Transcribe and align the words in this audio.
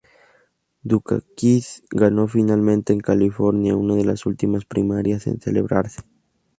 Dukakis 0.81 1.83
ganó 1.91 2.27
finalmente 2.27 2.91
en 2.91 3.01
California, 3.01 3.75
una 3.75 3.93
de 3.93 4.03
las 4.03 4.25
últimas 4.25 4.65
primarias 4.65 5.27
en 5.27 5.39
celebrarse. 5.39 5.99